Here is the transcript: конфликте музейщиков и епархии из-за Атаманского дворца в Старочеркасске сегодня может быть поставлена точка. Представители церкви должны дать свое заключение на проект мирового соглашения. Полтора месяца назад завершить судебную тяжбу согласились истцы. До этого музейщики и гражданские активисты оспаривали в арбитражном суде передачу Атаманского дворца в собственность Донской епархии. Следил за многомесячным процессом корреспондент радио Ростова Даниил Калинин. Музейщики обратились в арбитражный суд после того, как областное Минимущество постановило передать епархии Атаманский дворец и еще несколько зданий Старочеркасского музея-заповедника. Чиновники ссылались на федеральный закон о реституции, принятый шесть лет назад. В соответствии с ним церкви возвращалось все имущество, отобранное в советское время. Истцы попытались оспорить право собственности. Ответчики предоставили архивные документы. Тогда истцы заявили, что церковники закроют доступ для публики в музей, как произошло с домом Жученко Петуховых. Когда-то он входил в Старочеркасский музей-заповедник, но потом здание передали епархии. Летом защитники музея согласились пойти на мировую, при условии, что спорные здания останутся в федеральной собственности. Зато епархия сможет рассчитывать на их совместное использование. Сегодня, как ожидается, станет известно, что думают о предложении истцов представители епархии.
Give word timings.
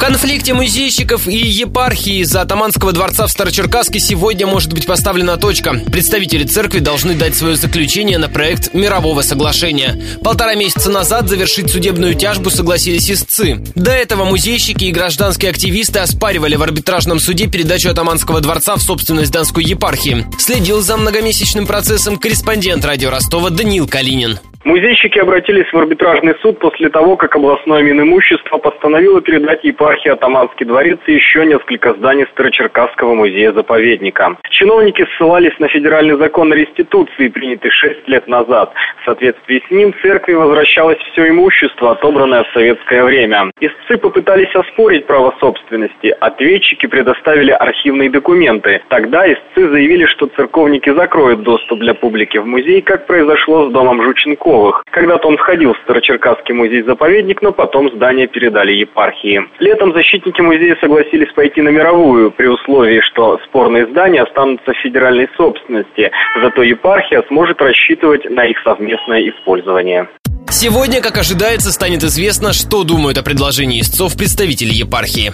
конфликте 0.00 0.54
музейщиков 0.54 1.28
и 1.28 1.36
епархии 1.36 2.22
из-за 2.22 2.40
Атаманского 2.40 2.92
дворца 2.92 3.26
в 3.26 3.30
Старочеркасске 3.30 4.00
сегодня 4.00 4.46
может 4.46 4.72
быть 4.72 4.86
поставлена 4.86 5.36
точка. 5.36 5.74
Представители 5.74 6.44
церкви 6.44 6.78
должны 6.78 7.14
дать 7.14 7.36
свое 7.36 7.54
заключение 7.54 8.16
на 8.16 8.30
проект 8.30 8.72
мирового 8.72 9.20
соглашения. 9.20 10.02
Полтора 10.24 10.54
месяца 10.54 10.90
назад 10.90 11.28
завершить 11.28 11.70
судебную 11.70 12.14
тяжбу 12.14 12.48
согласились 12.48 13.10
истцы. 13.10 13.62
До 13.74 13.90
этого 13.90 14.24
музейщики 14.24 14.84
и 14.84 14.92
гражданские 14.92 15.50
активисты 15.50 15.98
оспаривали 15.98 16.56
в 16.56 16.62
арбитражном 16.62 17.20
суде 17.20 17.46
передачу 17.46 17.90
Атаманского 17.90 18.40
дворца 18.40 18.76
в 18.76 18.82
собственность 18.82 19.32
Донской 19.32 19.64
епархии. 19.64 20.26
Следил 20.38 20.80
за 20.80 20.96
многомесячным 20.96 21.66
процессом 21.66 22.16
корреспондент 22.16 22.86
радио 22.86 23.10
Ростова 23.10 23.50
Даниил 23.50 23.86
Калинин. 23.86 24.38
Музейщики 24.62 25.18
обратились 25.18 25.72
в 25.72 25.78
арбитражный 25.78 26.34
суд 26.42 26.58
после 26.58 26.90
того, 26.90 27.16
как 27.16 27.34
областное 27.34 27.82
Минимущество 27.82 28.58
постановило 28.58 29.22
передать 29.22 29.64
епархии 29.64 30.10
Атаманский 30.10 30.66
дворец 30.66 30.98
и 31.06 31.14
еще 31.14 31.46
несколько 31.46 31.94
зданий 31.94 32.26
Старочеркасского 32.32 33.14
музея-заповедника. 33.14 34.36
Чиновники 34.50 35.06
ссылались 35.16 35.58
на 35.60 35.68
федеральный 35.68 36.18
закон 36.18 36.52
о 36.52 36.56
реституции, 36.56 37.28
принятый 37.28 37.70
шесть 37.70 38.06
лет 38.06 38.28
назад. 38.28 38.74
В 39.00 39.06
соответствии 39.06 39.62
с 39.66 39.70
ним 39.70 39.94
церкви 40.02 40.34
возвращалось 40.34 40.98
все 41.12 41.30
имущество, 41.30 41.92
отобранное 41.92 42.44
в 42.44 42.52
советское 42.52 43.02
время. 43.02 43.50
Истцы 43.60 43.96
попытались 43.96 44.54
оспорить 44.54 45.06
право 45.06 45.34
собственности. 45.40 46.14
Ответчики 46.20 46.84
предоставили 46.84 47.52
архивные 47.52 48.10
документы. 48.10 48.82
Тогда 48.88 49.26
истцы 49.26 49.70
заявили, 49.70 50.04
что 50.04 50.26
церковники 50.36 50.90
закроют 50.90 51.44
доступ 51.44 51.78
для 51.78 51.94
публики 51.94 52.36
в 52.36 52.44
музей, 52.44 52.82
как 52.82 53.06
произошло 53.06 53.70
с 53.70 53.72
домом 53.72 54.02
Жученко 54.02 54.49
Петуховых. 54.50 54.82
Когда-то 54.92 55.28
он 55.28 55.36
входил 55.36 55.74
в 55.74 55.78
Старочеркасский 55.84 56.54
музей-заповедник, 56.54 57.42
но 57.42 57.52
потом 57.52 57.90
здание 57.94 58.26
передали 58.26 58.72
епархии. 58.72 59.42
Летом 59.60 59.92
защитники 59.92 60.40
музея 60.40 60.76
согласились 60.80 61.32
пойти 61.34 61.62
на 61.62 61.68
мировую, 61.68 62.30
при 62.32 62.46
условии, 62.46 63.00
что 63.00 63.38
спорные 63.48 63.86
здания 63.86 64.22
останутся 64.22 64.72
в 64.72 64.76
федеральной 64.78 65.28
собственности. 65.36 66.10
Зато 66.42 66.62
епархия 66.62 67.22
сможет 67.28 67.60
рассчитывать 67.60 68.28
на 68.28 68.44
их 68.44 68.58
совместное 68.64 69.28
использование. 69.30 70.08
Сегодня, 70.50 71.00
как 71.00 71.16
ожидается, 71.16 71.70
станет 71.70 72.02
известно, 72.02 72.52
что 72.52 72.82
думают 72.82 73.18
о 73.18 73.22
предложении 73.22 73.80
истцов 73.80 74.16
представители 74.16 74.72
епархии. 74.72 75.32